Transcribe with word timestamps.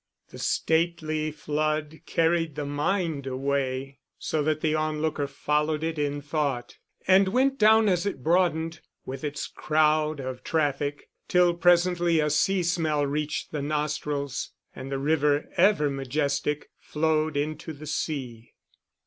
The 0.31 0.39
stately 0.39 1.29
flood 1.29 2.01
carried 2.07 2.55
the 2.55 2.65
mind 2.65 3.27
away, 3.27 3.99
so 4.17 4.41
that 4.41 4.61
the 4.61 4.73
onlooker 4.73 5.27
followed 5.27 5.83
it 5.83 5.99
in 5.99 6.21
thought, 6.23 6.79
and 7.07 7.27
went 7.27 7.59
down, 7.59 7.87
as 7.87 8.07
it 8.07 8.23
broadened, 8.23 8.79
with 9.05 9.23
its 9.23 9.45
crowd 9.45 10.19
of 10.19 10.43
traffic, 10.43 11.07
till 11.27 11.53
presently 11.53 12.19
a 12.19 12.31
sea 12.31 12.63
smell 12.63 13.05
reached 13.05 13.51
the 13.51 13.61
nostrils, 13.61 14.53
and 14.75 14.91
the 14.91 14.97
river, 14.97 15.47
ever 15.55 15.87
majestic, 15.87 16.71
flowed 16.79 17.37
into 17.37 17.71
the 17.71 17.85
sea. 17.85 18.55